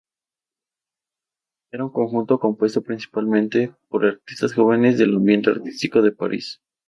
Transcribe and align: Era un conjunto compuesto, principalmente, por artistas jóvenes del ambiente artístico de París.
Era 1.71 1.83
un 1.85 1.91
conjunto 1.91 2.39
compuesto, 2.39 2.81
principalmente, 2.81 3.75
por 3.87 4.07
artistas 4.07 4.55
jóvenes 4.55 4.97
del 4.97 5.13
ambiente 5.15 5.51
artístico 5.51 6.01
de 6.01 6.11
París. 6.11 6.59